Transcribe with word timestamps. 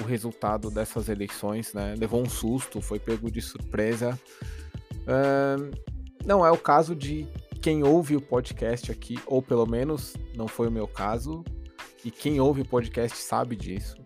o 0.00 0.04
resultado 0.04 0.70
dessas 0.70 1.08
eleições, 1.08 1.74
né? 1.74 1.94
Levou 1.98 2.22
um 2.22 2.28
susto, 2.28 2.80
foi 2.80 2.98
pego 3.00 3.30
de 3.30 3.40
surpresa. 3.40 4.18
Uh, 5.02 5.76
não 6.24 6.44
é 6.44 6.50
o 6.50 6.58
caso 6.58 6.94
de 6.94 7.26
quem 7.60 7.82
ouve 7.82 8.16
o 8.16 8.20
podcast 8.20 8.90
aqui, 8.90 9.18
ou 9.26 9.42
pelo 9.42 9.66
menos 9.66 10.14
não 10.34 10.46
foi 10.46 10.68
o 10.68 10.70
meu 10.70 10.86
caso, 10.86 11.44
e 12.04 12.10
quem 12.10 12.40
ouve 12.40 12.62
o 12.62 12.64
podcast 12.64 13.18
sabe 13.18 13.56
disso, 13.56 13.96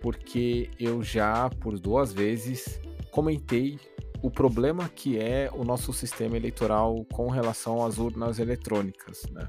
porque 0.00 0.70
eu 0.78 1.02
já 1.02 1.50
por 1.50 1.78
duas 1.78 2.12
vezes 2.12 2.80
comentei 3.10 3.78
o 4.22 4.30
problema 4.30 4.88
que 4.88 5.18
é 5.18 5.50
o 5.52 5.64
nosso 5.64 5.92
sistema 5.92 6.36
eleitoral 6.36 7.04
com 7.12 7.28
relação 7.28 7.84
às 7.84 7.98
urnas 7.98 8.38
eletrônicas, 8.38 9.22
né? 9.32 9.48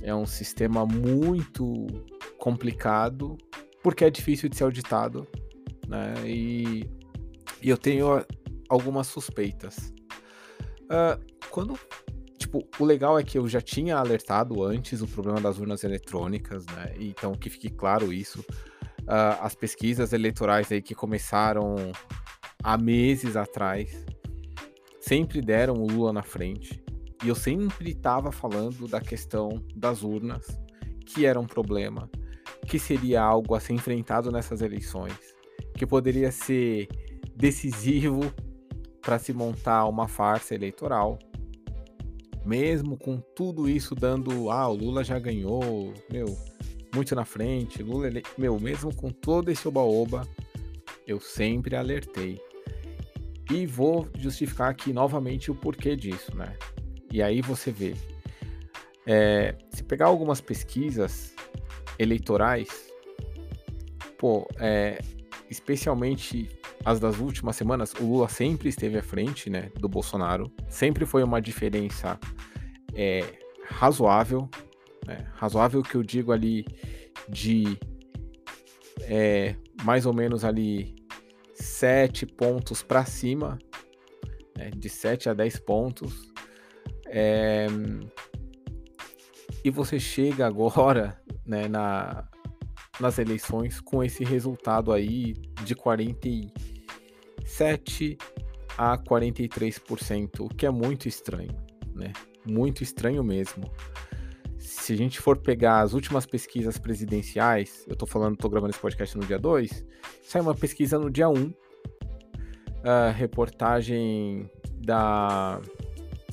É 0.00 0.14
um 0.14 0.26
sistema 0.26 0.84
muito 0.84 1.86
complicado, 2.38 3.36
porque 3.82 4.04
é 4.04 4.10
difícil 4.10 4.48
de 4.48 4.56
ser 4.56 4.64
auditado, 4.64 5.26
né? 5.86 6.14
E, 6.26 6.88
e 7.62 7.68
eu 7.68 7.78
tenho 7.78 8.24
algumas 8.68 9.06
suspeitas. 9.06 9.92
Uh, 10.84 11.32
quando 11.50 11.78
tipo, 12.52 12.68
o 12.78 12.84
legal 12.84 13.18
é 13.18 13.22
que 13.22 13.38
eu 13.38 13.48
já 13.48 13.60
tinha 13.60 13.96
alertado 13.96 14.62
antes 14.62 15.00
o 15.00 15.08
problema 15.08 15.40
das 15.40 15.58
urnas 15.58 15.82
eletrônicas, 15.84 16.66
né? 16.66 16.94
Então 16.98 17.34
que 17.34 17.48
fique 17.48 17.70
claro 17.70 18.12
isso. 18.12 18.40
Uh, 19.00 19.40
as 19.40 19.54
pesquisas 19.54 20.12
eleitorais 20.12 20.70
aí 20.70 20.82
que 20.82 20.94
começaram 20.94 21.74
há 22.62 22.76
meses 22.76 23.36
atrás 23.36 24.04
sempre 25.00 25.40
deram 25.40 25.74
o 25.74 25.86
Lula 25.86 26.12
na 26.12 26.22
frente. 26.22 26.82
E 27.24 27.28
eu 27.28 27.34
sempre 27.34 27.90
estava 27.90 28.30
falando 28.30 28.86
da 28.86 29.00
questão 29.00 29.62
das 29.74 30.02
urnas, 30.02 30.46
que 31.06 31.24
era 31.24 31.40
um 31.40 31.46
problema, 31.46 32.10
que 32.66 32.78
seria 32.78 33.22
algo 33.22 33.54
a 33.54 33.60
ser 33.60 33.72
enfrentado 33.72 34.30
nessas 34.30 34.60
eleições, 34.60 35.16
que 35.74 35.86
poderia 35.86 36.30
ser 36.30 36.88
decisivo 37.34 38.20
para 39.00 39.18
se 39.18 39.32
montar 39.32 39.86
uma 39.86 40.06
farsa 40.06 40.54
eleitoral 40.54 41.18
mesmo 42.44 42.96
com 42.96 43.18
tudo 43.18 43.68
isso 43.68 43.94
dando, 43.94 44.50
ah, 44.50 44.68
o 44.68 44.74
Lula 44.74 45.04
já 45.04 45.18
ganhou, 45.18 45.92
meu, 46.10 46.26
muito 46.94 47.14
na 47.14 47.24
frente, 47.24 47.82
Lula, 47.82 48.06
ele... 48.06 48.22
meu, 48.36 48.58
mesmo 48.58 48.94
com 48.94 49.10
todo 49.10 49.50
esse 49.50 49.66
oba-oba, 49.66 50.26
eu 51.06 51.20
sempre 51.20 51.76
alertei. 51.76 52.40
E 53.50 53.66
vou 53.66 54.08
justificar 54.16 54.70
aqui 54.70 54.92
novamente 54.92 55.50
o 55.50 55.54
porquê 55.54 55.96
disso, 55.96 56.34
né? 56.36 56.56
E 57.10 57.22
aí 57.22 57.42
você 57.42 57.70
vê, 57.70 57.94
é, 59.06 59.54
se 59.70 59.82
pegar 59.82 60.06
algumas 60.06 60.40
pesquisas 60.40 61.34
eleitorais, 61.98 62.90
pô, 64.16 64.48
é, 64.58 64.98
especialmente 65.50 66.48
as 66.84 66.98
das 66.98 67.18
últimas 67.18 67.56
semanas, 67.56 67.94
o 67.94 68.04
Lula 68.04 68.28
sempre 68.28 68.68
esteve 68.68 68.98
à 68.98 69.02
frente 69.02 69.48
né, 69.48 69.70
do 69.78 69.88
Bolsonaro. 69.88 70.52
Sempre 70.68 71.06
foi 71.06 71.22
uma 71.22 71.40
diferença 71.40 72.18
é, 72.94 73.24
razoável. 73.68 74.48
Né, 75.06 75.26
razoável 75.34 75.82
que 75.82 75.94
eu 75.94 76.02
digo 76.02 76.32
ali 76.32 76.64
de 77.28 77.78
é, 79.02 79.54
mais 79.84 80.06
ou 80.06 80.12
menos 80.12 80.44
ali 80.44 80.94
7 81.54 82.26
pontos 82.26 82.82
para 82.82 83.04
cima. 83.04 83.58
Né, 84.56 84.70
de 84.70 84.88
7 84.88 85.28
a 85.28 85.34
10 85.34 85.60
pontos. 85.60 86.32
É, 87.06 87.66
e 89.64 89.70
você 89.70 90.00
chega 90.00 90.46
agora 90.46 91.20
né, 91.46 91.68
na, 91.68 92.28
nas 92.98 93.18
eleições 93.18 93.80
com 93.80 94.02
esse 94.02 94.24
resultado 94.24 94.92
aí 94.92 95.34
de 95.64 95.74
40 95.74 96.28
7 97.52 98.16
a 98.78 98.96
43%, 98.96 100.40
o 100.40 100.48
que 100.48 100.64
é 100.64 100.70
muito 100.70 101.06
estranho, 101.06 101.54
né? 101.94 102.12
Muito 102.46 102.82
estranho 102.82 103.22
mesmo. 103.22 103.70
Se 104.58 104.94
a 104.94 104.96
gente 104.96 105.20
for 105.20 105.36
pegar 105.36 105.80
as 105.80 105.92
últimas 105.92 106.24
pesquisas 106.24 106.78
presidenciais, 106.78 107.84
eu 107.86 107.94
tô 107.94 108.06
falando, 108.06 108.36
tô 108.36 108.48
gravando 108.48 108.70
esse 108.70 108.80
podcast 108.80 109.18
no 109.18 109.26
dia 109.26 109.38
2, 109.38 109.84
saiu 110.22 110.44
uma 110.44 110.54
pesquisa 110.54 110.98
no 110.98 111.10
dia 111.10 111.28
1, 111.28 111.34
uh, 111.34 111.52
reportagem 113.14 114.50
da 114.78 115.60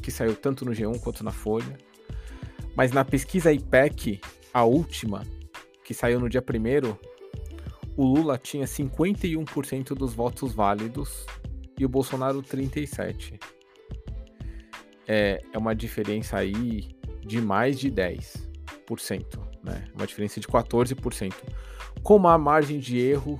que 0.02 0.12
saiu 0.12 0.34
tanto 0.36 0.64
no 0.64 0.72
G1 0.72 1.02
quanto 1.02 1.24
na 1.24 1.32
Folha. 1.32 1.78
Mas 2.76 2.94
na 2.94 3.04
pesquisa 3.04 3.52
IPEC, 3.52 4.22
a 4.54 4.64
última, 4.64 5.24
que 5.84 5.94
saiu 5.94 6.18
no 6.18 6.30
dia 6.30 6.42
1 6.42 7.09
o 8.00 8.06
Lula 8.06 8.38
tinha 8.38 8.64
51% 8.64 9.94
dos 9.94 10.14
votos 10.14 10.54
válidos 10.54 11.26
e 11.78 11.84
o 11.84 11.90
Bolsonaro 11.90 12.42
37%. 12.42 13.38
É, 15.06 15.42
é 15.52 15.58
uma 15.58 15.76
diferença 15.76 16.38
aí 16.38 16.96
de 17.20 17.42
mais 17.42 17.78
de 17.78 17.92
10%, 17.92 18.40
né? 19.62 19.86
Uma 19.94 20.08
diferença 20.08 20.40
de 20.40 20.48
14%. 20.48 21.34
Com 22.02 22.16
uma 22.16 22.38
margem 22.38 22.80
de 22.80 22.98
erro 22.98 23.38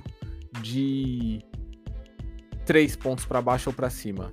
de 0.60 1.42
3 2.66 2.96
pontos 2.96 3.24
para 3.24 3.40
baixo 3.40 3.70
ou 3.70 3.74
para 3.74 3.88
cima. 3.88 4.30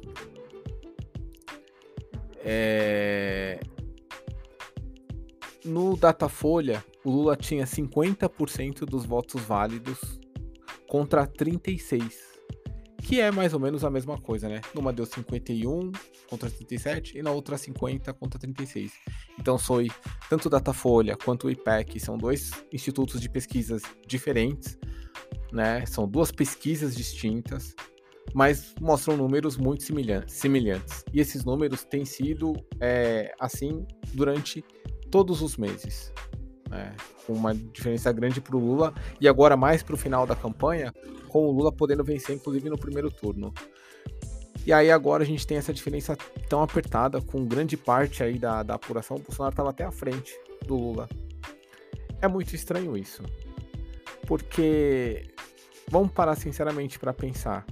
É... 2.40 3.62
No 5.64 5.96
Datafolha, 5.96 6.84
o 7.08 7.10
Lula 7.10 7.38
tinha 7.38 7.64
50% 7.64 8.80
dos 8.80 9.06
votos 9.06 9.42
válidos 9.42 10.20
contra 10.90 11.26
36, 11.26 12.20
que 13.02 13.22
é 13.22 13.32
mais 13.32 13.54
ou 13.54 13.62
menos 13.62 13.86
a 13.86 13.90
mesma 13.90 14.18
coisa, 14.18 14.50
né? 14.50 14.60
Numa 14.76 14.92
deu 14.92 15.06
51 15.06 15.94
contra 16.30 16.52
37 16.52 17.18
e 17.18 17.22
na 17.22 17.32
outra 17.32 17.58
50 17.58 18.14
contra 18.14 18.38
36. 18.38 18.92
Então 19.40 19.58
foi 19.58 19.88
tanto 20.30 20.48
o 20.48 20.50
Datafolha 20.50 21.16
quanto 21.16 21.48
o 21.48 21.50
IPEC 21.50 21.98
são 21.98 22.18
dois 22.18 22.52
institutos 22.74 23.22
de 23.22 23.30
pesquisas 23.30 23.84
diferentes, 24.06 24.78
né? 25.54 25.86
São 25.86 26.06
duas 26.10 26.30
pesquisas 26.30 26.94
distintas, 26.94 27.74
mas 28.34 28.76
mostram 28.82 29.16
números 29.16 29.56
muito 29.56 29.82
semelhantes. 30.28 31.06
E 31.14 31.22
esses 31.22 31.46
números 31.46 31.86
têm 31.86 32.04
sido 32.04 32.52
é, 32.82 33.34
assim 33.40 33.88
durante 34.14 34.62
todos 35.10 35.42
os 35.42 35.56
meses. 35.56 36.12
Né? 36.70 36.96
Com 37.26 37.34
uma 37.34 37.54
diferença 37.54 38.12
grande 38.12 38.42
para 38.42 38.56
o 38.56 38.60
Lula 38.60 38.94
e 39.20 39.28
agora 39.28 39.56
mais 39.56 39.84
para 39.84 39.96
o 39.96 39.98
final 39.98 40.26
da 40.26 40.36
campanha, 40.36 40.94
com 41.28 41.48
o 41.48 41.52
Lula 41.52 41.72
podendo 41.72 42.04
vencer, 42.04 42.36
inclusive 42.36 42.70
no 42.70 42.78
primeiro 42.78 43.10
turno. 43.12 43.54
E 44.66 44.74
aí 44.74 44.92
agora 44.92 45.24
a 45.24 45.26
gente 45.26 45.48
tem 45.48 45.58
essa 45.58 45.74
diferença 45.74 46.18
tão 46.50 46.62
apertada, 46.62 47.22
com 47.22 47.46
grande 47.46 47.78
parte 47.78 48.22
aí 48.22 48.38
da, 48.38 48.64
da 48.64 48.76
apuração, 48.76 49.16
o 49.16 49.22
Bolsonaro 49.22 49.54
estava 49.54 49.70
até 49.70 49.86
à 49.86 49.92
frente 49.92 50.34
do 50.66 50.76
Lula. 50.76 51.08
É 52.22 52.28
muito 52.28 52.54
estranho 52.54 52.98
isso. 52.98 53.24
Porque 54.26 55.34
vamos 55.90 56.12
parar 56.12 56.36
sinceramente 56.36 57.00
para 57.00 57.14
pensar. 57.14 57.66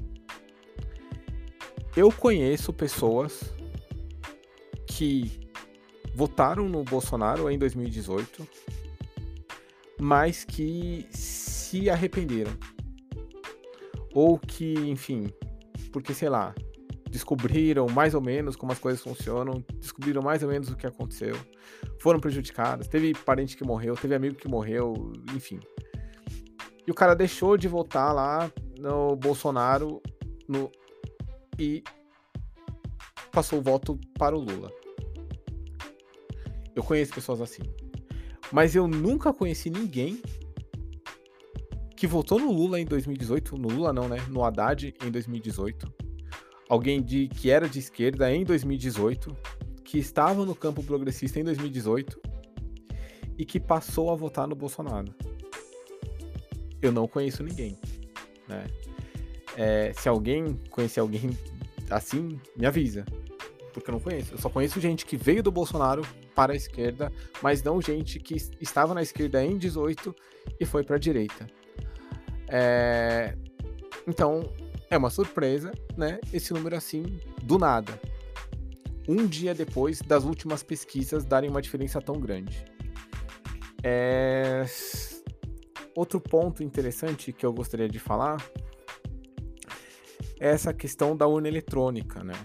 Eu 1.98 2.12
conheço 2.12 2.72
pessoas 2.72 3.54
que 4.86 5.50
votaram 6.14 6.70
no 6.70 6.84
Bolsonaro 6.84 7.50
em 7.50 7.58
2018, 7.58 8.48
mas 10.00 10.44
que 10.44 11.08
se 11.12 11.90
arrependeram 11.90 12.52
ou 14.14 14.40
que, 14.40 14.74
enfim, 14.90 15.30
porque 15.92 16.14
sei 16.14 16.30
lá, 16.30 16.56
descobriram 17.10 17.88
mais 17.88 18.14
ou 18.14 18.22
menos 18.22 18.56
como 18.56 18.72
as 18.72 18.80
coisas 18.80 19.02
funcionam, 19.02 19.64
descobriram 19.80 20.22
mais 20.22 20.44
ou 20.44 20.50
menos 20.50 20.70
o 20.70 20.76
que 20.76 20.88
aconteceu, 20.88 21.36
foram 22.00 22.20
prejudicadas, 22.20 22.88
teve 22.88 23.14
parente 23.14 23.58
que 23.58 23.64
morreu, 23.64 23.96
teve 23.96 24.16
amigo 24.16 24.36
que 24.36 24.48
morreu, 24.48 25.14
enfim. 25.34 25.60
E 26.88 26.92
o 26.92 26.94
cara 26.94 27.16
deixou 27.16 27.58
de 27.58 27.68
votar 27.68 28.14
lá 28.14 28.52
no 28.80 29.16
Bolsonaro 29.16 30.02
no, 30.48 30.72
e 31.58 31.84
passou 33.32 33.60
o 33.60 33.62
voto 33.62 34.00
para 34.18 34.36
o 34.36 34.40
Lula. 34.40 34.72
Eu 36.76 36.84
conheço 36.84 37.14
pessoas 37.14 37.42
assim. 37.42 37.64
Mas 38.52 38.76
eu 38.76 38.88
nunca 38.88 39.34
conheci 39.34 39.70
ninguém 39.70 40.22
que 41.96 42.06
votou 42.06 42.40
no 42.40 42.52
Lula 42.52 42.80
em 42.80 42.86
2018, 42.86 43.58
no 43.58 43.70
Lula 43.70 43.94
não, 43.94 44.08
né? 44.08 44.18
No 44.30 44.44
Haddad 44.44 44.94
em 45.04 45.12
2018. 45.12 45.92
Alguém 46.68 47.02
de 47.02 47.28
que 47.28 47.50
era 47.50 47.70
de 47.70 47.80
esquerda 47.80 48.32
em 48.34 48.44
2018, 48.44 49.36
que 49.84 49.98
estava 49.98 50.46
no 50.46 50.56
campo 50.56 50.84
progressista 50.84 51.40
em 51.40 51.44
2018 51.44 52.20
e 53.38 53.46
que 53.46 53.60
passou 53.60 54.12
a 54.12 54.16
votar 54.16 54.48
no 54.48 54.56
Bolsonaro. 54.56 55.14
Eu 56.82 56.92
não 56.92 57.08
conheço 57.08 57.44
ninguém, 57.44 57.78
né? 58.48 58.66
É, 59.58 59.94
se 59.94 60.10
alguém 60.10 60.60
conhecer 60.70 61.00
alguém 61.00 61.30
assim, 61.90 62.40
me 62.58 62.66
avisa, 62.66 63.06
porque 63.74 63.90
eu 63.90 63.94
não 63.94 64.00
conheço. 64.00 64.34
Eu 64.34 64.38
só 64.38 64.50
conheço 64.50 64.82
gente 64.82 65.06
que 65.06 65.16
veio 65.16 65.42
do 65.42 65.52
Bolsonaro 65.52 66.06
para 66.36 66.54
a 66.54 66.56
esquerda, 66.56 67.12
mas 67.42 67.64
não 67.64 67.82
gente 67.82 68.20
que 68.20 68.36
estava 68.60 68.94
na 68.94 69.02
esquerda 69.02 69.44
em 69.44 69.58
18 69.58 70.14
e 70.60 70.66
foi 70.66 70.84
para 70.84 70.98
a 70.98 71.00
direita. 71.00 71.48
É... 72.48 73.36
Então, 74.06 74.54
é 74.90 74.98
uma 74.98 75.10
surpresa, 75.10 75.72
né? 75.98 76.20
Esse 76.32 76.54
número 76.54 76.76
assim, 76.76 77.20
do 77.42 77.58
nada. 77.58 78.00
Um 79.08 79.26
dia 79.26 79.54
depois 79.56 80.02
das 80.02 80.24
últimas 80.24 80.62
pesquisas 80.62 81.24
darem 81.24 81.50
uma 81.50 81.62
diferença 81.62 82.02
tão 82.02 82.20
grande. 82.20 82.66
É... 83.82 84.66
Outro 85.96 86.20
ponto 86.20 86.62
interessante 86.62 87.32
que 87.32 87.46
eu 87.46 87.54
gostaria 87.54 87.88
de 87.88 88.00
falar 88.00 88.38
é 90.40 90.50
essa 90.50 90.74
questão 90.74 91.16
da 91.16 91.26
urna 91.26 91.48
eletrônica, 91.48 92.24
né? 92.24 92.36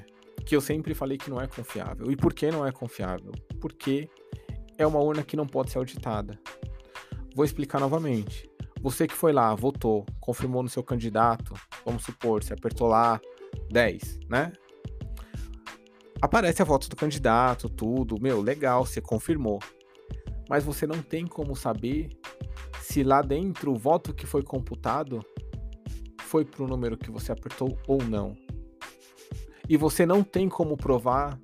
Que 0.45 0.57
eu 0.57 0.61
sempre 0.61 0.95
falei 0.95 1.19
que 1.19 1.31
não 1.31 1.41
é 1.41 1.47
confiável. 1.47 2.11
E 2.11 2.17
por 2.17 2.33
que 2.33 2.51
não 2.51 2.67
é 2.67 2.73
confiável? 2.73 3.33
Porque 3.61 4.09
é 4.77 4.87
uma 4.87 5.01
urna 5.01 5.23
que 5.23 5.37
não 5.37 5.47
pode 5.47 5.71
ser 5.71 5.79
auditada. 5.79 6.39
Vou 7.35 7.45
explicar 7.45 7.79
novamente. 7.79 8.51
Você 8.83 9.07
que 9.07 9.15
foi 9.15 9.33
lá, 9.33 9.55
votou, 9.55 10.07
confirmou 10.19 10.63
no 10.63 10.69
seu 10.69 10.83
candidato, 10.83 11.53
vamos 11.85 12.03
supor, 12.03 12.43
você 12.43 12.55
apertou 12.55 12.89
lá 12.89 13.21
10, 13.71 14.21
né? 14.29 14.53
Aparece 16.21 16.63
a 16.63 16.65
voto 16.65 16.89
do 16.89 16.97
candidato, 16.97 17.69
tudo, 17.69 18.21
meu, 18.21 18.41
legal, 18.41 18.87
você 18.87 19.01
confirmou. 19.01 19.59
Mas 20.49 20.65
você 20.65 20.87
não 20.87 21.03
tem 21.03 21.27
como 21.27 21.55
saber 21.55 22.11
se 22.81 23.03
lá 23.03 23.23
dentro 23.23 23.73
o 23.73 23.79
voto 23.79 24.15
que 24.15 24.27
foi 24.27 24.43
computado 24.43 25.25
foi 26.23 26.45
para 26.45 26.65
o 26.65 26.67
número 26.67 26.97
que 26.97 27.11
você 27.11 27.33
apertou 27.33 27.79
ou 27.87 28.03
não. 28.03 28.37
E 29.71 29.77
você 29.77 30.05
não 30.05 30.25
tem 30.25 30.49
como 30.49 30.77
provar 30.77 31.39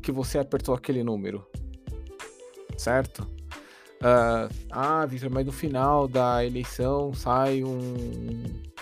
que 0.00 0.12
você 0.12 0.38
apertou 0.38 0.72
aquele 0.72 1.02
número. 1.02 1.44
Certo? 2.78 3.24
Uh, 4.00 4.48
ah, 4.70 5.04
Victor, 5.04 5.28
mas 5.28 5.44
no 5.44 5.50
final 5.50 6.06
da 6.06 6.46
eleição 6.46 7.12
sai 7.12 7.64
um, 7.64 7.74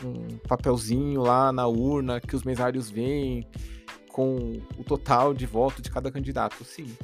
um, 0.05 0.37
papelzinho 0.47 1.23
lá 1.23 1.51
na 1.51 1.67
urna 1.67 2.21
que 2.21 2.37
os 2.37 2.43
mesários 2.43 2.91
veem 2.91 3.47
com 4.07 4.61
o 4.77 4.85
total 4.85 5.33
de 5.33 5.47
voto 5.47 5.81
de 5.81 5.91
cada 5.91 6.13
candidato. 6.13 6.63
Sim. 6.63 6.95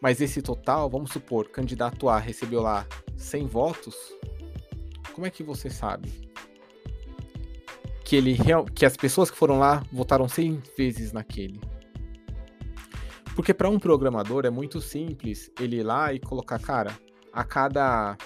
Mas 0.00 0.22
esse 0.22 0.40
total, 0.40 0.88
vamos 0.88 1.10
supor, 1.10 1.50
candidato 1.50 2.08
A 2.08 2.18
recebeu 2.18 2.62
lá 2.62 2.86
100 3.18 3.46
votos. 3.48 3.94
Como 5.12 5.26
é 5.26 5.30
que 5.30 5.42
você 5.42 5.68
sabe? 5.68 6.25
Que, 8.06 8.14
ele, 8.14 8.38
que 8.72 8.86
as 8.86 8.96
pessoas 8.96 9.32
que 9.32 9.36
foram 9.36 9.58
lá 9.58 9.84
votaram 9.90 10.28
100 10.28 10.62
vezes 10.78 11.12
naquele. 11.12 11.60
Porque 13.34 13.52
para 13.52 13.68
um 13.68 13.80
programador 13.80 14.46
é 14.46 14.50
muito 14.50 14.80
simples 14.80 15.50
ele 15.60 15.80
ir 15.80 15.82
lá 15.82 16.14
e 16.14 16.20
colocar, 16.20 16.60
cara, 16.60 16.96
a 17.32 17.42
cada 17.42 18.16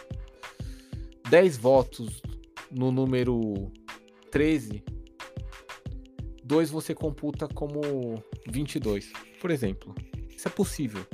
10 1.30 1.56
votos 1.56 2.20
no 2.70 2.92
número 2.92 3.72
13, 4.30 4.84
2 6.44 6.70
você 6.70 6.94
computa 6.94 7.48
como 7.48 7.80
22, 8.46 9.10
por 9.40 9.50
exemplo. 9.50 9.94
Isso 10.28 10.46
é 10.46 10.50
possível 10.50 11.06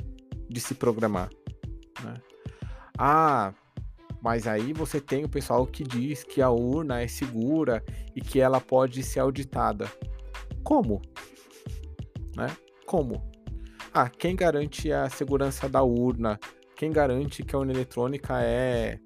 de 0.49 0.59
se 0.59 0.75
programar. 0.75 1.29
Né? 2.03 2.15
Ah, 2.97 3.53
mas 4.21 4.47
aí 4.47 4.73
você 4.73 4.99
tem 4.99 5.23
o 5.23 5.29
pessoal 5.29 5.65
que 5.65 5.83
diz 5.83 6.23
que 6.23 6.41
a 6.41 6.49
urna 6.49 7.01
é 7.01 7.07
segura 7.07 7.83
e 8.15 8.21
que 8.21 8.39
ela 8.39 8.59
pode 8.59 9.03
ser 9.03 9.19
auditada. 9.19 9.91
Como? 10.63 11.01
Né? 12.35 12.47
Como? 12.85 13.29
Ah, 13.93 14.09
quem 14.09 14.35
garante 14.35 14.91
a 14.91 15.09
segurança 15.09 15.69
da 15.69 15.83
urna? 15.83 16.39
Quem 16.75 16.91
garante 16.91 17.43
que 17.43 17.55
a 17.55 17.59
urna 17.59 17.73
eletrônica 17.73 18.41
é 18.41 18.99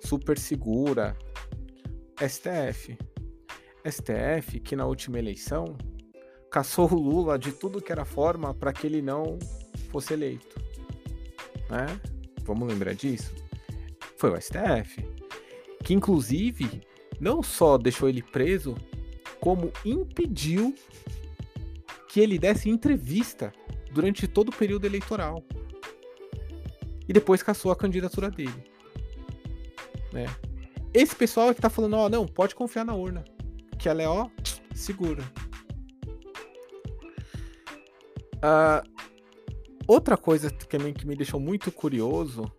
super 0.00 0.38
segura? 0.38 1.16
STF. 2.16 2.96
STF 3.84 4.60
que 4.60 4.74
na 4.74 4.86
última 4.86 5.18
eleição 5.18 5.76
caçou 6.50 6.90
o 6.92 6.98
Lula 6.98 7.38
de 7.38 7.52
tudo 7.52 7.80
que 7.80 7.92
era 7.92 8.04
forma 8.04 8.54
para 8.54 8.72
que 8.72 8.86
ele 8.86 9.02
não 9.02 9.38
fosse 9.90 10.14
eleito. 10.14 10.60
Né? 11.70 12.00
Vamos 12.44 12.68
lembrar 12.68 12.94
disso? 12.94 13.34
Foi 14.16 14.30
o 14.30 14.40
STF. 14.40 15.04
Que 15.84 15.94
inclusive 15.94 16.82
não 17.20 17.42
só 17.42 17.78
deixou 17.78 18.08
ele 18.08 18.22
preso, 18.22 18.76
como 19.40 19.72
impediu 19.84 20.74
que 22.08 22.20
ele 22.20 22.38
desse 22.38 22.68
entrevista 22.68 23.52
durante 23.92 24.26
todo 24.26 24.48
o 24.48 24.56
período 24.56 24.86
eleitoral 24.86 25.42
e 27.08 27.12
depois 27.12 27.42
caçou 27.42 27.70
a 27.70 27.76
candidatura 27.76 28.30
dele. 28.30 28.64
Né? 30.12 30.26
Esse 30.92 31.14
pessoal 31.14 31.50
é 31.50 31.54
que 31.54 31.60
tá 31.60 31.70
falando, 31.70 31.94
ó, 31.94 32.08
não, 32.08 32.26
pode 32.26 32.54
confiar 32.54 32.84
na 32.84 32.94
urna, 32.94 33.24
que 33.78 33.88
ela 33.88 34.02
é, 34.02 34.08
ó, 34.08 34.28
segura. 34.74 35.22
Uh, 38.36 38.82
outra 39.86 40.16
coisa 40.16 40.50
também 40.50 40.92
que 40.92 41.06
me 41.06 41.16
deixou 41.16 41.38
muito 41.38 41.70
curioso 41.70 42.50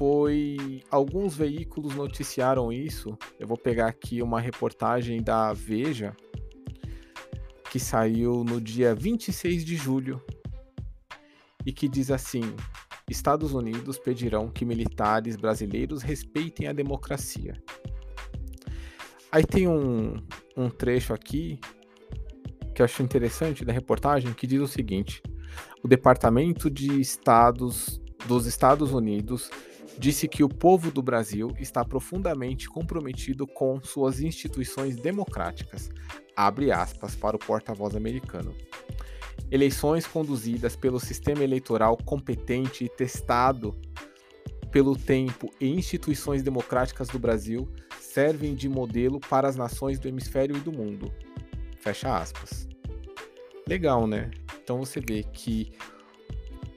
foi 0.00 0.82
alguns 0.90 1.36
veículos 1.36 1.94
noticiaram 1.94 2.72
isso. 2.72 3.18
Eu 3.38 3.46
vou 3.46 3.58
pegar 3.58 3.88
aqui 3.88 4.22
uma 4.22 4.40
reportagem 4.40 5.22
da 5.22 5.52
Veja 5.52 6.16
que 7.70 7.78
saiu 7.78 8.42
no 8.42 8.62
dia 8.62 8.94
26 8.94 9.62
de 9.62 9.76
julho 9.76 10.24
e 11.66 11.70
que 11.70 11.86
diz 11.86 12.10
assim: 12.10 12.40
Estados 13.10 13.52
Unidos 13.52 13.98
pedirão 13.98 14.48
que 14.48 14.64
militares 14.64 15.36
brasileiros 15.36 16.00
respeitem 16.00 16.66
a 16.66 16.72
democracia. 16.72 17.62
Aí 19.30 19.44
tem 19.44 19.68
um, 19.68 20.14
um 20.56 20.70
trecho 20.70 21.12
aqui 21.12 21.60
que 22.74 22.80
eu 22.80 22.86
acho 22.86 23.02
interessante 23.02 23.66
da 23.66 23.72
reportagem 23.74 24.32
que 24.32 24.46
diz 24.46 24.62
o 24.62 24.66
seguinte: 24.66 25.22
o 25.84 25.86
Departamento 25.86 26.70
de 26.70 26.98
Estados 26.98 28.00
dos 28.26 28.46
Estados 28.46 28.92
Unidos 28.92 29.50
disse 30.00 30.26
que 30.26 30.42
o 30.42 30.48
povo 30.48 30.90
do 30.90 31.02
Brasil 31.02 31.54
está 31.60 31.84
profundamente 31.84 32.70
comprometido 32.70 33.46
com 33.46 33.78
suas 33.82 34.18
instituições 34.18 34.96
democráticas. 34.96 35.90
Abre 36.34 36.72
aspas 36.72 37.14
para 37.14 37.36
o 37.36 37.38
porta-voz 37.38 37.94
americano. 37.94 38.54
Eleições 39.50 40.06
conduzidas 40.06 40.74
pelo 40.74 40.98
sistema 40.98 41.44
eleitoral 41.44 41.98
competente 41.98 42.84
e 42.84 42.88
testado 42.88 43.78
pelo 44.72 44.96
tempo 44.96 45.50
e 45.60 45.68
instituições 45.68 46.42
democráticas 46.42 47.08
do 47.08 47.18
Brasil 47.18 47.68
servem 48.00 48.54
de 48.54 48.70
modelo 48.70 49.20
para 49.20 49.48
as 49.48 49.56
nações 49.56 49.98
do 49.98 50.08
hemisfério 50.08 50.56
e 50.56 50.60
do 50.60 50.72
mundo. 50.72 51.12
Fecha 51.78 52.16
aspas. 52.16 52.66
Legal, 53.68 54.06
né? 54.06 54.30
Então 54.62 54.78
você 54.78 54.98
vê 54.98 55.24
que 55.24 55.72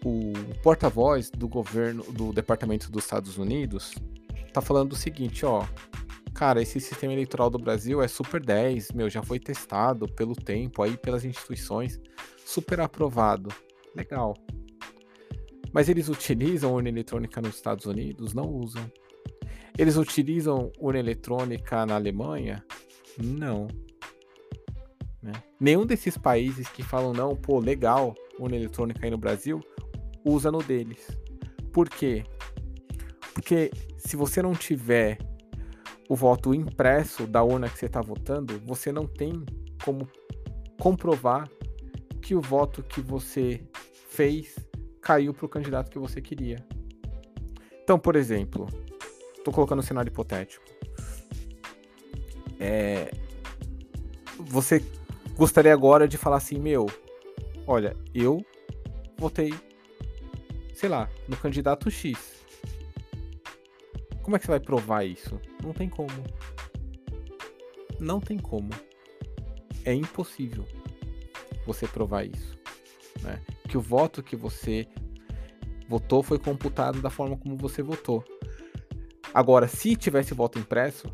o 0.04 0.34
porta-voz 0.62 1.30
do 1.30 1.48
governo 1.48 2.04
do 2.12 2.34
Departamento 2.34 2.92
dos 2.92 3.04
Estados 3.04 3.38
Unidos 3.38 3.94
tá 4.52 4.62
falando 4.62 4.94
o 4.94 4.96
seguinte, 4.96 5.46
ó, 5.46 5.66
cara, 6.34 6.62
esse 6.62 6.80
sistema 6.80 7.14
eleitoral 7.14 7.50
do 7.50 7.58
Brasil 7.58 8.02
é 8.02 8.08
super 8.08 8.44
10, 8.44 8.92
meu, 8.92 9.10
já 9.10 9.24
foi 9.24 9.40
testado 9.40 10.08
pelo 10.08 10.36
tempo 10.36 10.84
aí 10.84 10.98
pelas 10.98 11.26
instituições, 11.26 12.00
super 12.46 12.80
aprovado. 12.80 13.50
Legal. 13.96 14.36
Mas 15.72 15.90
eles 15.90 16.08
utilizam 16.08 16.74
urna 16.74 16.90
eletrônica 16.90 17.42
nos 17.42 17.56
Estados 17.56 17.86
Unidos? 17.86 18.34
Não 18.34 18.48
usam. 18.48 18.84
Eles 19.78 19.98
utilizam 19.98 20.72
urna 20.78 21.00
eletrônica 21.00 21.86
na 21.86 21.96
Alemanha? 21.96 22.64
Não. 23.18 23.68
Né? 25.22 25.32
Nenhum 25.60 25.86
desses 25.86 26.16
países 26.16 26.68
que 26.68 26.84
falam, 26.84 27.12
não, 27.12 27.36
pô, 27.36 27.60
legal, 27.60 28.14
urna 28.38 28.56
eletrônica 28.56 29.04
aí 29.04 29.10
no 29.10 29.18
Brasil, 29.18 29.64
usa 30.24 30.52
no 30.52 30.62
deles. 30.62 31.08
Por 31.72 31.90
quê? 31.90 32.24
Porque 33.34 33.72
se 33.98 34.16
você 34.16 34.42
não 34.42 34.54
tiver 34.54 35.18
o 36.08 36.16
voto 36.16 36.54
impresso 36.54 37.26
da 37.26 37.44
urna 37.44 37.70
que 37.70 37.78
você 37.78 37.88
está 37.88 38.02
votando, 38.02 38.60
você 38.66 38.92
não 38.92 39.08
tem 39.08 39.44
como 39.84 40.08
comprovar 40.80 41.50
que 42.22 42.36
o 42.36 42.42
voto 42.42 42.84
que 42.84 43.02
você 43.02 43.62
fez 44.10 44.56
caiu 45.02 45.34
para 45.34 45.46
o 45.46 45.50
candidato 45.50 45.90
que 45.92 46.00
você 46.00 46.22
queria. 46.22 46.66
Então, 47.84 48.00
por 48.00 48.16
exemplo, 48.16 48.68
estou 49.38 49.54
colocando 49.54 49.80
um 49.80 49.84
cenário 49.84 50.10
hipotético. 50.10 50.64
É, 52.60 53.12
você 54.40 54.82
gostaria 55.36 55.74
agora 55.74 56.08
de 56.08 56.18
falar 56.18 56.38
assim, 56.38 56.58
meu, 56.58 56.88
olha, 57.68 57.98
eu 58.14 58.46
votei, 59.18 59.54
sei 60.84 60.90
lá, 60.90 61.10
no 61.30 61.38
candidato 61.38 61.90
X. 61.90 62.44
Como 64.22 64.36
é 64.36 64.40
que 64.40 64.44
você 64.46 64.52
vai 64.52 64.60
provar 64.60 65.06
isso? 65.06 65.40
Não 65.64 65.72
tem 65.72 65.88
como. 65.88 66.12
Não 67.98 68.20
tem 68.20 68.38
como. 68.38 68.70
É 69.86 69.94
impossível 69.94 70.66
você 71.66 71.88
provar 71.88 72.26
isso. 72.26 72.60
Né? 73.22 73.42
Que 73.70 73.78
o 73.78 73.82
voto 73.82 74.22
que 74.22 74.36
você 74.36 74.86
votou 75.88 76.22
foi 76.22 76.38
computado 76.38 77.02
da 77.02 77.10
forma 77.10 77.38
como 77.38 77.56
você 77.56 77.82
votou. 77.82 78.22
Agora, 79.34 79.70
se 79.70 79.96
tivesse 79.96 80.34
voto 80.34 80.60
impresso, 80.60 81.08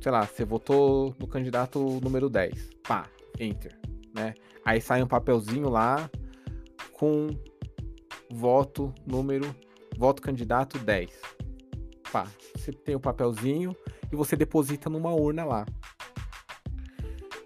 sei 0.00 0.12
lá, 0.12 0.24
você 0.24 0.44
votou 0.44 1.12
no 1.18 1.26
candidato 1.26 1.98
número 2.04 2.30
10, 2.30 2.70
pá, 2.86 3.10
enter, 3.40 3.76
né? 4.14 4.34
Aí 4.64 4.80
sai 4.80 5.02
um 5.02 5.08
papelzinho 5.08 5.68
lá 5.68 6.08
com 6.92 7.30
voto 8.30 8.94
número, 9.06 9.54
voto 9.96 10.22
candidato 10.22 10.78
10. 10.78 11.10
Pá, 12.12 12.26
você 12.56 12.72
tem 12.72 12.94
o 12.94 13.00
papelzinho 13.00 13.76
e 14.10 14.16
você 14.16 14.36
deposita 14.36 14.88
numa 14.88 15.12
urna 15.14 15.44
lá. 15.44 15.66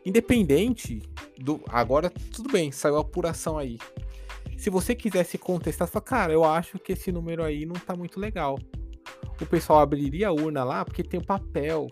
Independente 0.04 1.02
do. 1.38 1.60
Agora, 1.68 2.10
tudo 2.10 2.50
bem, 2.50 2.72
saiu 2.72 2.96
a 2.96 3.00
apuração 3.00 3.58
aí. 3.58 3.78
Se 4.56 4.70
você 4.70 4.94
quisesse 4.94 5.38
contestar, 5.38 5.88
você 5.88 5.92
fala, 5.92 6.04
cara, 6.04 6.32
eu 6.32 6.44
acho 6.44 6.78
que 6.78 6.92
esse 6.92 7.10
número 7.10 7.42
aí 7.42 7.66
não 7.66 7.74
tá 7.74 7.96
muito 7.96 8.20
legal. 8.20 8.58
O 9.40 9.46
pessoal 9.46 9.80
abriria 9.80 10.28
a 10.28 10.32
urna 10.32 10.62
lá 10.62 10.84
porque 10.84 11.02
tem 11.02 11.18
o 11.18 11.24
papel 11.24 11.88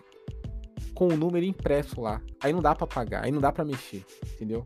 com 0.93 1.07
o 1.07 1.17
número 1.17 1.45
impresso 1.45 1.99
lá. 1.99 2.21
Aí 2.41 2.53
não 2.53 2.61
dá 2.61 2.73
para 2.73 2.87
pagar, 2.87 3.25
aí 3.25 3.31
não 3.31 3.41
dá 3.41 3.51
para 3.51 3.65
mexer, 3.65 4.05
entendeu? 4.33 4.65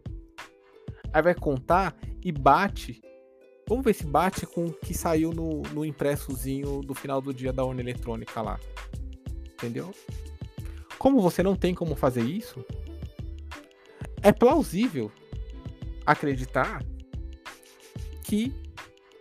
Aí 1.12 1.22
vai 1.22 1.34
contar 1.34 1.96
e 2.24 2.32
bate. 2.32 3.02
Vamos 3.68 3.84
ver 3.84 3.94
se 3.94 4.06
bate 4.06 4.46
com 4.46 4.68
o 4.68 4.74
que 4.74 4.94
saiu 4.94 5.32
no, 5.32 5.62
no 5.74 5.84
impressozinho 5.84 6.82
do 6.82 6.94
final 6.94 7.22
do 7.22 7.34
dia 7.34 7.52
da 7.52 7.64
urna 7.64 7.82
eletrônica 7.82 8.42
lá. 8.42 8.60
Entendeu? 9.54 9.92
Como 11.00 11.22
você 11.22 11.42
não 11.42 11.56
tem 11.56 11.74
como 11.74 11.96
fazer 11.96 12.24
isso, 12.24 12.64
é 14.22 14.32
plausível 14.32 15.12
acreditar 16.06 16.84
que 18.24 18.54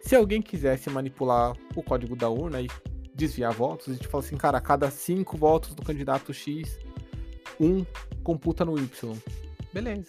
se 0.00 0.14
alguém 0.14 0.42
quisesse 0.42 0.90
manipular 0.90 1.56
o 1.74 1.82
código 1.82 2.14
da 2.14 2.28
urna 2.28 2.60
e 2.60 2.68
desviar 3.14 3.52
votos, 3.52 3.88
a 3.88 3.92
gente 3.92 4.08
fala 4.08 4.22
assim, 4.22 4.36
cara, 4.36 4.58
a 4.58 4.60
cada 4.60 4.90
cinco 4.90 5.36
votos 5.36 5.74
do 5.74 5.82
candidato 5.82 6.32
X, 6.34 6.78
um 7.60 7.84
computa 8.22 8.64
no 8.64 8.78
Y. 8.78 9.16
Beleza. 9.72 10.06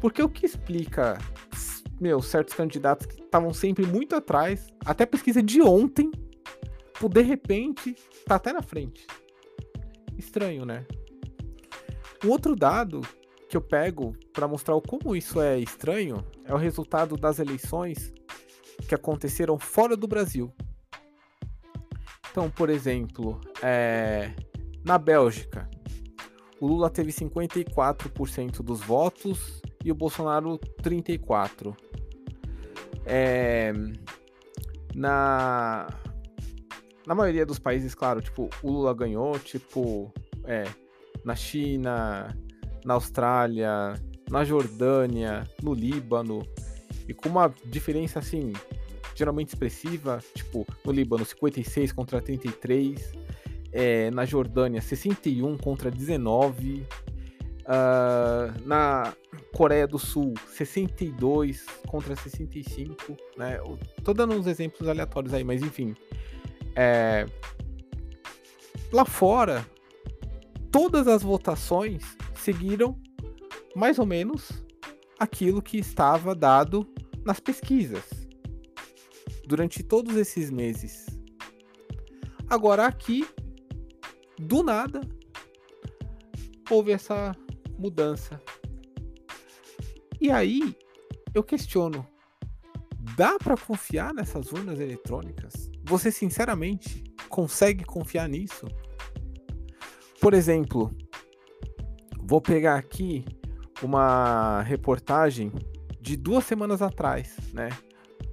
Porque 0.00 0.22
o 0.22 0.28
que 0.28 0.44
explica, 0.44 1.18
meu, 2.02 2.20
certos 2.20 2.52
candidatos 2.54 3.06
que 3.06 3.22
estavam 3.22 3.54
sempre 3.54 3.86
muito 3.86 4.16
atrás, 4.16 4.66
até 4.84 5.06
pesquisa 5.06 5.40
de 5.40 5.62
ontem, 5.62 6.10
por 6.98 7.08
de 7.08 7.22
repente 7.22 7.94
tá 8.26 8.34
até 8.34 8.52
na 8.52 8.60
frente. 8.60 9.06
Estranho, 10.18 10.66
né? 10.66 10.84
Um 12.24 12.30
outro 12.30 12.56
dado 12.56 13.02
que 13.48 13.56
eu 13.56 13.60
pego 13.60 14.16
para 14.32 14.48
mostrar 14.48 14.80
como 14.80 15.14
isso 15.14 15.40
é 15.40 15.60
estranho 15.60 16.26
é 16.44 16.52
o 16.52 16.56
resultado 16.56 17.16
das 17.16 17.38
eleições 17.38 18.12
que 18.88 18.96
aconteceram 18.96 19.56
fora 19.56 19.96
do 19.96 20.08
Brasil. 20.08 20.52
Então, 22.32 22.50
por 22.50 22.68
exemplo, 22.68 23.40
é... 23.62 24.32
na 24.84 24.98
Bélgica, 24.98 25.70
o 26.60 26.66
Lula 26.66 26.90
teve 26.90 27.12
54% 27.12 28.60
dos 28.60 28.80
votos 28.80 29.62
e 29.84 29.90
o 29.90 29.94
Bolsonaro 29.94 30.58
34%. 30.82 31.74
É, 33.04 33.72
na, 34.94 35.88
na 37.06 37.14
maioria 37.14 37.44
dos 37.44 37.58
países, 37.58 37.94
claro, 37.94 38.20
tipo, 38.20 38.48
o 38.62 38.70
Lula 38.70 38.94
ganhou, 38.94 39.38
tipo, 39.38 40.12
é, 40.44 40.64
na 41.24 41.34
China, 41.34 42.36
na 42.84 42.94
Austrália, 42.94 43.94
na 44.30 44.44
Jordânia, 44.44 45.46
no 45.62 45.74
Líbano, 45.74 46.46
e 47.08 47.14
com 47.14 47.28
uma 47.28 47.52
diferença 47.66 48.18
assim, 48.18 48.52
geralmente 49.14 49.48
expressiva, 49.48 50.20
tipo, 50.34 50.66
no 50.84 50.92
Líbano 50.92 51.24
56 51.24 51.92
contra 51.92 52.20
33, 52.20 53.12
é, 53.72 54.10
na 54.10 54.24
Jordânia 54.24 54.80
61 54.80 55.56
contra 55.56 55.90
19. 55.90 56.86
Uh, 57.62 58.66
na 58.66 59.14
Coreia 59.54 59.86
do 59.86 59.98
Sul 59.98 60.34
62 60.48 61.64
contra 61.86 62.16
65. 62.16 63.16
Né? 63.36 63.58
tô 64.02 64.12
dando 64.12 64.34
uns 64.34 64.46
exemplos 64.46 64.88
aleatórios 64.88 65.32
aí, 65.32 65.44
mas 65.44 65.62
enfim. 65.62 65.94
É, 66.74 67.26
lá 68.92 69.04
fora, 69.04 69.64
todas 70.70 71.06
as 71.06 71.22
votações 71.22 72.16
seguiram 72.34 72.98
mais 73.76 73.98
ou 73.98 74.06
menos 74.06 74.50
aquilo 75.18 75.62
que 75.62 75.78
estava 75.78 76.34
dado 76.34 76.86
nas 77.24 77.38
pesquisas 77.38 78.04
durante 79.46 79.82
todos 79.82 80.16
esses 80.16 80.50
meses. 80.50 81.06
Agora 82.48 82.86
aqui 82.86 83.26
do 84.38 84.62
nada 84.62 85.00
houve 86.70 86.92
essa 86.92 87.36
mudança. 87.82 88.40
E 90.20 90.30
aí 90.30 90.76
eu 91.34 91.42
questiono: 91.42 92.06
dá 93.16 93.36
para 93.38 93.56
confiar 93.56 94.14
nessas 94.14 94.52
urnas 94.52 94.78
eletrônicas? 94.78 95.68
Você 95.84 96.12
sinceramente 96.12 97.02
consegue 97.28 97.84
confiar 97.84 98.28
nisso? 98.28 98.66
Por 100.20 100.32
exemplo, 100.32 100.96
vou 102.20 102.40
pegar 102.40 102.76
aqui 102.76 103.24
uma 103.82 104.62
reportagem 104.62 105.52
de 106.00 106.16
duas 106.16 106.44
semanas 106.44 106.80
atrás, 106.80 107.36
né? 107.52 107.68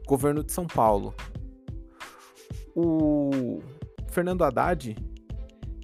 Governo 0.08 0.44
de 0.44 0.52
São 0.52 0.68
Paulo. 0.68 1.16
O 2.76 3.60
Fernando 4.12 4.44
Haddad 4.44 4.96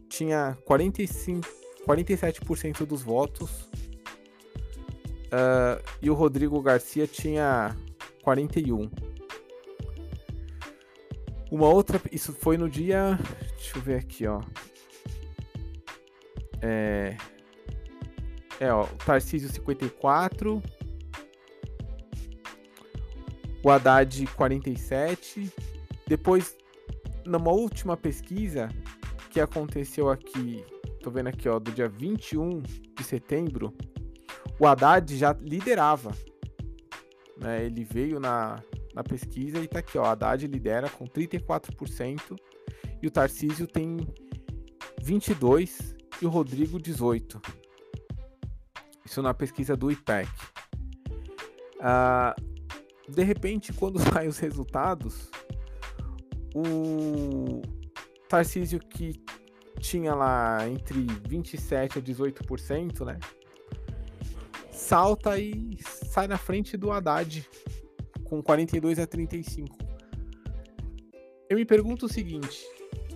tinha 0.07 0.55
45, 0.65 1.48
47% 1.86 2.86
dos 2.86 3.04
votos. 3.04 3.70
Uh, 5.25 5.82
e 6.01 6.10
o 6.10 6.13
Rodrigo 6.13 6.62
Garcia 6.62 7.08
tinha 7.08 7.75
41. 8.24 8.89
Uma 11.51 11.68
outra. 11.68 12.01
Isso 12.12 12.34
foi 12.34 12.58
no 12.58 12.70
dia. 12.70 13.20
Deixa 13.56 13.77
eu 13.77 13.82
ver 13.82 14.00
aqui, 14.00 14.25
ó. 14.27 14.42
É. 16.62 17.15
É, 18.60 18.74
ó. 18.74 18.84
O 18.84 18.98
Tarcísio 19.06 19.50
54. 19.50 20.62
O 23.63 23.70
Haddad 23.70 24.25
47. 24.36 25.51
Depois, 26.08 26.56
numa 27.25 27.51
última 27.51 27.98
pesquisa 27.98 28.70
que 29.32 29.39
aconteceu 29.39 30.10
aqui, 30.10 30.63
tô 31.05 31.12
vendo 31.12 31.27
aqui, 31.27 31.47
ó, 31.47 31.59
do 31.59 31.71
dia 31.71 31.88
21 31.88 32.63
de 32.63 33.03
setembro, 33.03 33.71
o 34.59 34.65
Haddad 34.65 35.15
já 35.15 35.33
liderava. 35.33 36.12
Né? 37.38 37.63
Ele 37.67 37.83
veio 37.83 38.19
na, 38.19 38.59
na 38.91 39.03
pesquisa 39.03 39.59
e 39.59 39.67
tá 39.67 39.79
aqui, 39.79 40.00
ó, 40.00 40.05
Haddad 40.05 40.47
lidera 40.47 40.89
com 40.89 41.05
34% 41.05 42.35
e 43.03 43.05
o 43.05 43.12
Tarcísio 43.12 43.67
tem 43.67 43.97
22 45.03 45.95
e 46.19 46.25
o 46.25 46.29
Rodrigo 46.29 46.81
18. 46.81 47.39
Isso 49.05 49.21
na 49.21 49.31
pesquisa 49.31 49.77
do 49.77 49.91
IPEC. 49.91 50.27
Ah, 51.81 52.35
de 53.07 53.24
repente, 53.24 53.71
quando 53.74 54.00
saem 54.12 54.27
os 54.27 54.39
resultados, 54.39 55.29
o 56.55 57.62
Tarcísio 58.27 58.79
que 58.79 59.24
tinha 59.86 60.15
lá 60.15 60.68
entre 60.68 61.06
27 61.27 62.00
a 62.00 62.01
18%, 62.01 63.06
né? 63.06 63.20
Salta 64.72 65.38
e 65.38 65.77
sai 65.82 66.27
na 66.27 66.38
frente 66.38 66.75
do 66.75 66.92
Haddad 66.92 67.48
com 68.24 68.42
42 68.42 68.98
a 68.98 69.06
35. 69.06 69.77
Eu 71.48 71.58
me 71.58 71.65
pergunto 71.65 72.08
o 72.08 72.10
seguinte: 72.10 72.65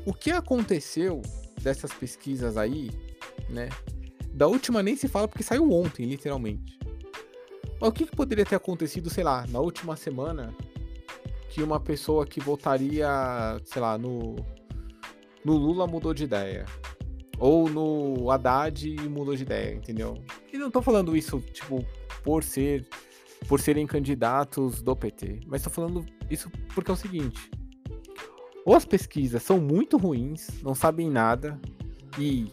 o 0.05 0.13
que 0.13 0.31
aconteceu 0.31 1.21
dessas 1.61 1.91
pesquisas 1.91 2.55
aí, 2.55 2.91
né? 3.49 3.69
Da 4.31 4.47
última 4.47 4.83
nem 4.83 4.95
se 4.95 5.07
fala 5.07 5.27
porque 5.27 5.43
saiu 5.43 5.71
ontem, 5.71 6.05
literalmente. 6.05 6.77
Mas 7.81 7.89
o 7.89 7.91
que, 7.91 8.05
que 8.05 8.15
poderia 8.15 8.45
ter 8.45 8.55
acontecido, 8.55 9.09
sei 9.09 9.23
lá, 9.23 9.45
na 9.47 9.59
última 9.59 9.95
semana 9.95 10.55
que 11.49 11.63
uma 11.63 11.79
pessoa 11.79 12.27
que 12.27 12.39
votaria, 12.39 13.09
sei 13.65 13.81
lá, 13.81 13.97
no, 13.97 14.35
no 15.43 15.53
Lula 15.53 15.87
mudou 15.87 16.13
de 16.13 16.23
ideia? 16.23 16.65
Ou 17.37 17.69
no 17.69 18.29
Haddad 18.29 18.85
mudou 19.09 19.35
de 19.35 19.43
ideia, 19.43 19.73
entendeu? 19.73 20.21
E 20.51 20.57
não 20.57 20.69
tô 20.69 20.81
falando 20.81 21.15
isso, 21.15 21.39
tipo, 21.53 21.85
por 22.23 22.43
ser 22.43 22.87
por 23.47 23.59
serem 23.59 23.87
candidatos 23.87 24.81
do 24.81 24.95
PT. 24.95 25.39
Mas 25.47 25.61
estou 25.61 25.71
falando 25.71 26.05
isso 26.29 26.51
porque 26.73 26.91
é 26.91 26.93
o 26.93 26.97
seguinte: 26.97 27.49
ou 28.65 28.75
as 28.75 28.85
pesquisas 28.85 29.41
são 29.43 29.59
muito 29.59 29.97
ruins, 29.97 30.49
não 30.61 30.75
sabem 30.75 31.09
nada, 31.09 31.59
e 32.17 32.51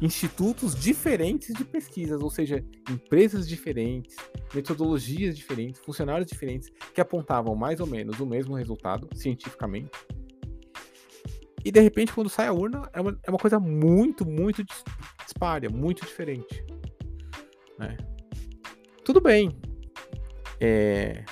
institutos 0.00 0.74
diferentes 0.74 1.54
de 1.54 1.64
pesquisas, 1.64 2.20
ou 2.20 2.30
seja, 2.30 2.64
empresas 2.90 3.48
diferentes, 3.48 4.16
metodologias 4.54 5.36
diferentes, 5.36 5.80
funcionários 5.80 6.30
diferentes, 6.30 6.70
que 6.94 7.00
apontavam 7.00 7.54
mais 7.54 7.80
ou 7.80 7.86
menos 7.86 8.20
o 8.20 8.26
mesmo 8.26 8.54
resultado 8.54 9.08
cientificamente. 9.14 9.90
E 11.64 11.70
de 11.70 11.80
repente, 11.80 12.12
quando 12.12 12.30
sai 12.30 12.46
a 12.46 12.52
urna, 12.52 12.88
é 12.92 13.00
uma, 13.00 13.18
é 13.22 13.30
uma 13.30 13.38
coisa 13.38 13.58
muito, 13.58 14.26
muito 14.26 14.64
dispara, 15.24 15.68
muito 15.68 16.04
diferente. 16.04 16.64
Né? 17.78 17.96
Tudo 19.04 19.20
bem, 19.20 19.50
é, 20.60 21.24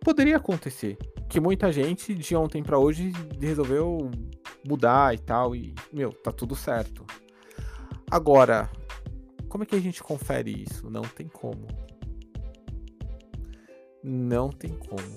poderia 0.00 0.36
acontecer 0.36 0.96
que 1.28 1.40
muita 1.40 1.72
gente 1.72 2.14
de 2.14 2.36
ontem 2.36 2.62
para 2.62 2.78
hoje 2.78 3.12
resolveu 3.40 4.10
mudar 4.66 5.14
e 5.14 5.18
tal 5.18 5.54
e 5.54 5.74
meu 5.92 6.12
tá 6.12 6.32
tudo 6.32 6.54
certo. 6.56 7.06
Agora, 8.10 8.68
como 9.48 9.64
é 9.64 9.66
que 9.66 9.76
a 9.76 9.80
gente 9.80 10.02
confere 10.02 10.62
isso? 10.62 10.90
Não 10.90 11.02
tem 11.02 11.28
como. 11.28 11.66
Não 14.02 14.50
tem 14.50 14.70
como. 14.70 15.16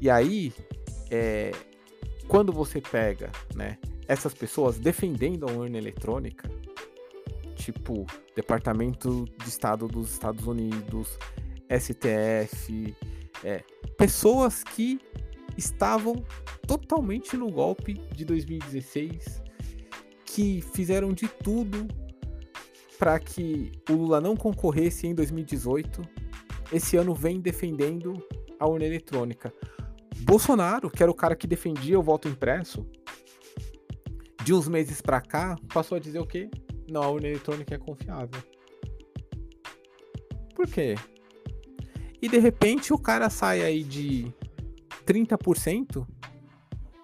E 0.00 0.10
aí, 0.10 0.52
é, 1.10 1.52
quando 2.28 2.52
você 2.52 2.80
pega, 2.80 3.30
né, 3.54 3.78
essas 4.06 4.34
pessoas 4.34 4.78
defendendo 4.78 5.48
a 5.48 5.52
urna 5.52 5.78
eletrônica, 5.78 6.50
tipo 7.54 8.06
Departamento 8.34 9.24
de 9.42 9.48
Estado 9.48 9.86
dos 9.86 10.12
Estados 10.12 10.46
Unidos, 10.46 11.18
STF, 11.70 12.94
é, 13.44 13.62
pessoas 13.96 14.62
que 14.62 15.00
estavam 15.56 16.24
totalmente 16.66 17.36
no 17.36 17.50
golpe 17.50 17.94
de 18.14 18.24
2016, 18.24 19.42
que 20.24 20.62
fizeram 20.74 21.12
de 21.12 21.28
tudo 21.28 21.86
para 22.98 23.18
que 23.18 23.72
o 23.90 23.94
Lula 23.94 24.20
não 24.20 24.36
concorresse 24.36 25.06
em 25.06 25.14
2018. 25.14 26.02
Esse 26.72 26.96
ano 26.96 27.14
vem 27.14 27.40
defendendo 27.40 28.24
a 28.58 28.66
urna 28.66 28.86
eletrônica. 28.86 29.52
Bolsonaro, 30.22 30.90
que 30.90 31.02
era 31.02 31.10
o 31.10 31.14
cara 31.14 31.36
que 31.36 31.46
defendia 31.46 31.98
o 31.98 32.02
voto 32.02 32.28
impresso, 32.28 32.86
de 34.44 34.52
uns 34.52 34.68
meses 34.68 35.00
para 35.00 35.20
cá, 35.20 35.56
passou 35.72 35.96
a 35.96 36.00
dizer 36.00 36.18
o 36.18 36.26
quê? 36.26 36.50
Não, 36.90 37.02
a 37.02 37.08
urna 37.08 37.28
eletrônica 37.28 37.74
é 37.74 37.78
confiável. 37.78 38.42
Por 40.54 40.66
quê? 40.66 40.94
E 42.20 42.28
de 42.28 42.38
repente 42.38 42.92
o 42.92 42.98
cara 42.98 43.28
sai 43.30 43.62
aí 43.62 43.82
de 43.82 44.32
30%, 45.06 46.06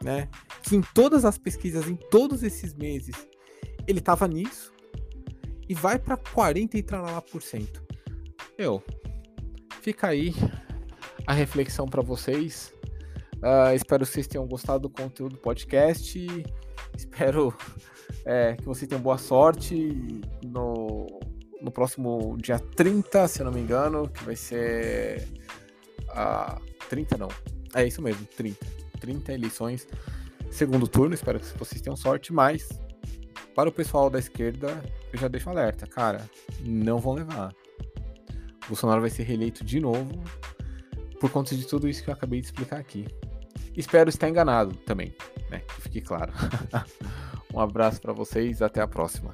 né? 0.03 0.29
Que 0.63 0.77
em 0.77 0.83
todas 0.95 1.25
as 1.25 1.39
pesquisas, 1.39 1.89
em 1.89 1.97
todos 1.97 2.43
esses 2.43 2.75
meses, 2.75 3.27
ele 3.87 4.01
tava 4.01 4.29
nisso. 4.29 4.73
E 5.69 5.75
vai 5.75 5.99
para 5.99 6.17
40 6.17 6.79
e 6.79 6.85
lá 6.91 7.21
por 7.21 7.43
cento. 7.43 7.83
Eu. 8.57 8.83
Fica 9.83 10.09
aí 10.09 10.35
a 11.27 11.33
reflexão 11.33 11.87
para 11.87 12.01
vocês. 12.01 12.73
Uh, 13.39 13.75
espero 13.75 14.05
que 14.05 14.13
vocês 14.13 14.27
tenham 14.27 14.47
gostado 14.47 14.81
do 14.81 14.91
conteúdo 14.91 15.37
do 15.37 15.41
podcast. 15.41 16.45
Espero 16.97 17.55
é, 18.25 18.57
que 18.57 18.65
vocês 18.65 18.89
tenham 18.89 19.03
boa 19.03 19.19
sorte 19.19 20.21
no, 20.45 21.07
no 21.61 21.71
próximo 21.71 22.37
dia 22.41 22.59
30, 22.59 23.29
se 23.29 23.41
eu 23.41 23.47
não 23.47 23.53
me 23.53 23.61
engano, 23.61 24.09
que 24.09 24.25
vai 24.25 24.37
ser 24.37 25.29
a 26.11 26.61
30 26.89 27.17
não. 27.17 27.29
É 27.75 27.87
isso 27.87 28.03
mesmo, 28.03 28.27
30. 28.37 28.67
30 28.99 29.33
eleições, 29.33 29.87
segundo 30.51 30.89
turno, 30.89 31.15
espero 31.15 31.39
que 31.39 31.47
vocês 31.57 31.81
tenham 31.81 31.97
sorte, 31.97 32.33
mas 32.33 32.69
para 33.55 33.69
o 33.69 33.73
pessoal 33.73 34.11
da 34.11 34.19
esquerda, 34.19 34.83
eu 35.13 35.19
já 35.19 35.29
deixo 35.29 35.49
alerta, 35.49 35.87
cara, 35.87 36.29
não 36.65 36.99
vão 36.99 37.15
levar. 37.15 37.55
Bolsonaro 38.67 39.01
vai 39.01 39.11
ser 39.11 39.23
reeleito 39.23 39.65
de 39.65 39.81
novo 39.81 40.23
por 41.21 41.31
conta 41.31 41.55
de 41.55 41.67
tudo 41.67 41.89
isso 41.89 42.03
que 42.03 42.11
eu 42.11 42.15
acabei 42.15 42.41
de 42.41 42.47
explicar 42.47 42.79
aqui. 42.79 43.07
Espero 43.79 44.11
estar 44.11 44.29
enganado 44.29 44.75
também, 44.79 45.15
né? 45.49 45.61
Que 45.61 45.81
fique 45.83 46.01
claro. 46.01 46.33
um 47.55 47.61
abraço 47.61 48.01
para 48.01 48.13
vocês, 48.13 48.61
até 48.61 48.81
a 48.81 48.89
próxima. 48.89 49.33